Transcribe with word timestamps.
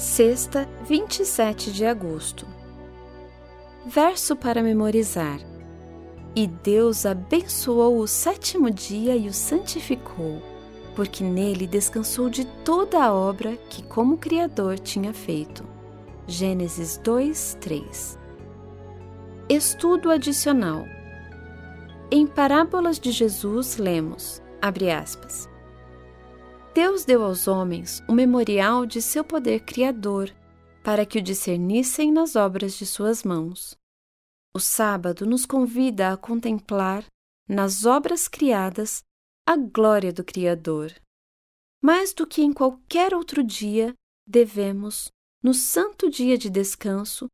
Sexta, 0.00 0.66
27 0.86 1.70
de 1.70 1.84
agosto. 1.84 2.46
Verso 3.84 4.34
para 4.34 4.62
memorizar. 4.62 5.38
E 6.34 6.46
Deus 6.46 7.04
abençoou 7.04 7.98
o 7.98 8.06
sétimo 8.06 8.70
dia 8.70 9.14
e 9.14 9.28
o 9.28 9.34
santificou, 9.34 10.40
porque 10.96 11.22
nele 11.22 11.66
descansou 11.66 12.30
de 12.30 12.46
toda 12.64 13.04
a 13.04 13.12
obra 13.12 13.58
que, 13.68 13.82
como 13.82 14.16
Criador, 14.16 14.78
tinha 14.78 15.12
feito. 15.12 15.68
Gênesis 16.26 16.96
2, 16.96 17.58
3. 17.60 18.18
Estudo 19.50 20.10
adicional. 20.10 20.86
Em 22.10 22.26
Parábolas 22.26 22.98
de 22.98 23.12
Jesus, 23.12 23.76
lemos, 23.76 24.40
abre 24.62 24.90
aspas, 24.90 25.46
Deus 26.72 27.04
deu 27.04 27.24
aos 27.24 27.48
homens 27.48 28.00
o 28.08 28.12
memorial 28.12 28.86
de 28.86 29.02
seu 29.02 29.24
poder 29.24 29.64
criador, 29.64 30.32
para 30.84 31.04
que 31.04 31.18
o 31.18 31.22
discernissem 31.22 32.12
nas 32.12 32.36
obras 32.36 32.74
de 32.74 32.86
suas 32.86 33.24
mãos. 33.24 33.76
O 34.54 34.60
sábado 34.60 35.26
nos 35.26 35.44
convida 35.44 36.12
a 36.12 36.16
contemplar, 36.16 37.04
nas 37.48 37.84
obras 37.84 38.28
criadas, 38.28 39.02
a 39.46 39.56
glória 39.56 40.12
do 40.12 40.22
Criador. 40.22 40.94
Mais 41.82 42.12
do 42.12 42.26
que 42.26 42.42
em 42.42 42.52
qualquer 42.52 43.14
outro 43.14 43.42
dia, 43.42 43.94
devemos, 44.26 45.10
no 45.42 45.52
santo 45.52 46.08
dia 46.08 46.38
de 46.38 46.48
descanso, 46.48 47.26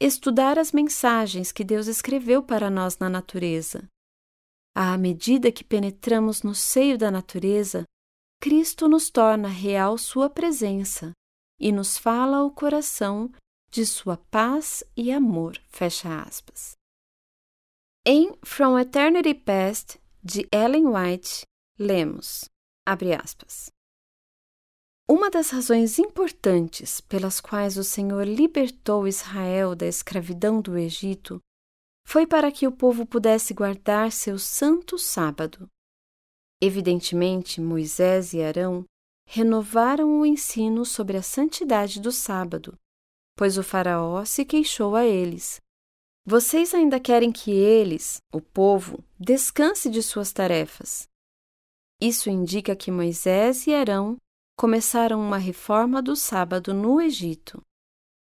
estudar 0.00 0.58
as 0.58 0.70
mensagens 0.70 1.50
que 1.50 1.64
Deus 1.64 1.88
escreveu 1.88 2.42
para 2.42 2.70
nós 2.70 2.98
na 2.98 3.08
natureza. 3.08 3.88
À 4.74 4.96
medida 4.96 5.50
que 5.50 5.64
penetramos 5.64 6.42
no 6.42 6.54
seio 6.54 6.98
da 6.98 7.10
natureza, 7.10 7.84
Cristo 8.44 8.86
nos 8.90 9.08
torna 9.08 9.48
real 9.48 9.96
Sua 9.96 10.28
presença 10.28 11.12
e 11.58 11.72
nos 11.72 11.96
fala 11.96 12.36
ao 12.36 12.50
coração 12.50 13.32
de 13.70 13.86
Sua 13.86 14.18
paz 14.18 14.84
e 14.94 15.10
amor. 15.10 15.56
Fecha 15.70 16.20
aspas. 16.20 16.72
Em 18.04 18.34
From 18.44 18.78
Eternity 18.78 19.32
Past, 19.32 19.98
de 20.22 20.46
Ellen 20.52 20.88
White, 20.88 21.46
lemos, 21.78 22.44
abre 22.86 23.14
aspas, 23.14 23.70
Uma 25.08 25.30
das 25.30 25.48
razões 25.48 25.98
importantes 25.98 27.00
pelas 27.00 27.40
quais 27.40 27.78
o 27.78 27.82
Senhor 27.82 28.28
libertou 28.28 29.08
Israel 29.08 29.74
da 29.74 29.86
escravidão 29.86 30.60
do 30.60 30.76
Egito 30.76 31.40
foi 32.06 32.26
para 32.26 32.52
que 32.52 32.66
o 32.66 32.72
povo 32.72 33.06
pudesse 33.06 33.54
guardar 33.54 34.12
seu 34.12 34.38
santo 34.38 34.98
sábado. 34.98 35.66
Evidentemente, 36.66 37.60
Moisés 37.60 38.32
e 38.32 38.42
Arão 38.42 38.86
renovaram 39.28 40.18
o 40.18 40.24
ensino 40.24 40.86
sobre 40.86 41.18
a 41.18 41.22
santidade 41.22 42.00
do 42.00 42.10
sábado, 42.10 42.72
pois 43.36 43.58
o 43.58 43.62
Faraó 43.62 44.24
se 44.24 44.46
queixou 44.46 44.96
a 44.96 45.04
eles. 45.04 45.60
Vocês 46.24 46.72
ainda 46.72 46.98
querem 46.98 47.30
que 47.30 47.50
eles, 47.50 48.16
o 48.32 48.40
povo, 48.40 49.04
descanse 49.20 49.90
de 49.90 50.02
suas 50.02 50.32
tarefas. 50.32 51.06
Isso 52.00 52.30
indica 52.30 52.74
que 52.74 52.90
Moisés 52.90 53.66
e 53.66 53.74
Arão 53.74 54.16
começaram 54.56 55.20
uma 55.20 55.36
reforma 55.36 56.00
do 56.00 56.16
sábado 56.16 56.72
no 56.72 56.98
Egito. 56.98 57.60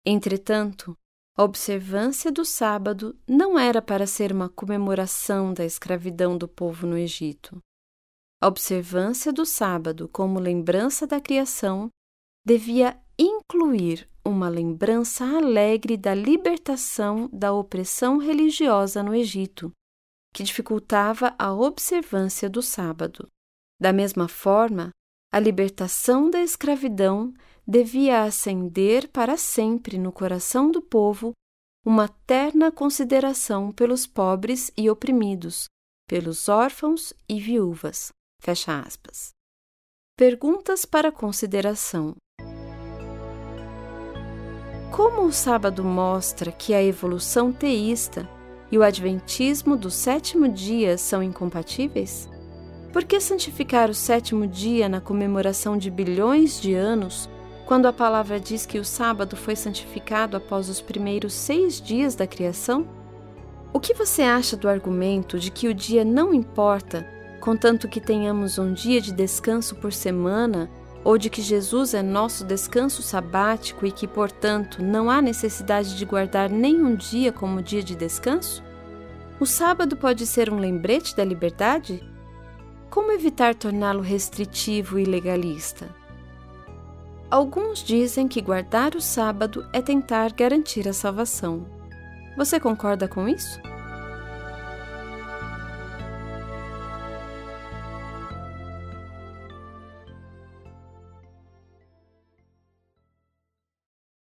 Entretanto, 0.02 0.96
a 1.36 1.44
observância 1.44 2.32
do 2.32 2.46
sábado 2.46 3.14
não 3.28 3.58
era 3.58 3.82
para 3.82 4.06
ser 4.06 4.32
uma 4.32 4.48
comemoração 4.48 5.52
da 5.52 5.62
escravidão 5.62 6.38
do 6.38 6.48
povo 6.48 6.86
no 6.86 6.96
Egito. 6.96 7.60
A 8.42 8.48
observância 8.48 9.30
do 9.30 9.44
sábado 9.44 10.08
como 10.08 10.40
lembrança 10.40 11.06
da 11.06 11.20
criação 11.20 11.90
devia 12.42 12.98
incluir 13.18 14.08
uma 14.24 14.48
lembrança 14.48 15.26
alegre 15.26 15.94
da 15.94 16.14
libertação 16.14 17.28
da 17.30 17.52
opressão 17.52 18.16
religiosa 18.16 19.02
no 19.02 19.14
Egito, 19.14 19.70
que 20.32 20.42
dificultava 20.42 21.34
a 21.38 21.52
observância 21.52 22.48
do 22.48 22.62
sábado. 22.62 23.28
Da 23.78 23.92
mesma 23.92 24.26
forma, 24.26 24.90
a 25.30 25.38
libertação 25.38 26.30
da 26.30 26.40
escravidão 26.40 27.34
devia 27.66 28.22
acender 28.22 29.08
para 29.08 29.36
sempre 29.36 29.98
no 29.98 30.10
coração 30.10 30.70
do 30.70 30.80
povo 30.80 31.32
uma 31.84 32.08
terna 32.08 32.72
consideração 32.72 33.70
pelos 33.70 34.06
pobres 34.06 34.72
e 34.78 34.88
oprimidos, 34.88 35.66
pelos 36.08 36.48
órfãos 36.48 37.12
e 37.28 37.38
viúvas. 37.38 38.10
Fecha 38.40 38.80
aspas. 38.80 39.34
Perguntas 40.16 40.86
para 40.86 41.12
consideração. 41.12 42.16
Como 44.90 45.26
o 45.26 45.32
sábado 45.32 45.84
mostra 45.84 46.50
que 46.50 46.72
a 46.72 46.82
evolução 46.82 47.52
teísta 47.52 48.26
e 48.72 48.78
o 48.78 48.82
adventismo 48.82 49.76
do 49.76 49.90
sétimo 49.90 50.48
dia 50.48 50.96
são 50.96 51.22
incompatíveis? 51.22 52.30
Por 52.94 53.04
que 53.04 53.20
santificar 53.20 53.90
o 53.90 53.94
sétimo 53.94 54.46
dia 54.46 54.88
na 54.88 55.02
comemoração 55.02 55.76
de 55.76 55.90
bilhões 55.90 56.58
de 56.58 56.72
anos, 56.72 57.28
quando 57.66 57.86
a 57.86 57.92
palavra 57.92 58.40
diz 58.40 58.64
que 58.64 58.78
o 58.78 58.84
sábado 58.86 59.36
foi 59.36 59.54
santificado 59.54 60.34
após 60.34 60.70
os 60.70 60.80
primeiros 60.80 61.34
seis 61.34 61.78
dias 61.78 62.14
da 62.14 62.26
criação? 62.26 62.88
O 63.70 63.78
que 63.78 63.92
você 63.92 64.22
acha 64.22 64.56
do 64.56 64.66
argumento 64.66 65.38
de 65.38 65.50
que 65.50 65.68
o 65.68 65.74
dia 65.74 66.06
não 66.06 66.32
importa 66.32 67.19
contanto 67.40 67.88
que 67.88 68.00
tenhamos 68.00 68.58
um 68.58 68.72
dia 68.72 69.00
de 69.00 69.12
descanso 69.12 69.74
por 69.76 69.92
semana, 69.92 70.70
ou 71.02 71.16
de 71.16 71.30
que 71.30 71.40
Jesus 71.40 71.94
é 71.94 72.02
nosso 72.02 72.44
descanso 72.44 73.02
sabático 73.02 73.86
e 73.86 73.90
que, 73.90 74.06
portanto, 74.06 74.82
não 74.82 75.10
há 75.10 75.22
necessidade 75.22 75.96
de 75.96 76.04
guardar 76.04 76.50
nenhum 76.50 76.94
dia 76.94 77.32
como 77.32 77.62
dia 77.62 77.82
de 77.82 77.96
descanso? 77.96 78.62
O 79.40 79.46
sábado 79.46 79.96
pode 79.96 80.26
ser 80.26 80.52
um 80.52 80.58
lembrete 80.58 81.16
da 81.16 81.24
liberdade? 81.24 82.06
Como 82.90 83.12
evitar 83.12 83.54
torná-lo 83.54 84.02
restritivo 84.02 84.98
e 84.98 85.04
legalista? 85.04 85.88
Alguns 87.30 87.82
dizem 87.82 88.28
que 88.28 88.42
guardar 88.42 88.94
o 88.94 89.00
sábado 89.00 89.66
é 89.72 89.80
tentar 89.80 90.32
garantir 90.32 90.86
a 90.88 90.92
salvação. 90.92 91.64
Você 92.36 92.60
concorda 92.60 93.08
com 93.08 93.28
isso? 93.28 93.60